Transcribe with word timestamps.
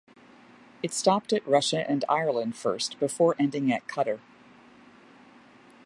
It 0.81 0.93
stopped 0.93 1.31
at 1.31 1.47
Russia 1.47 1.87
and 1.87 2.03
Ireland 2.09 2.55
first 2.57 2.99
before 2.99 3.35
ending 3.37 3.71
at 3.71 3.85
Qatar. 3.87 4.19